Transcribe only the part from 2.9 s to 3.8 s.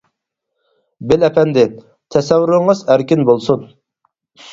ئەركىن بولسۇن!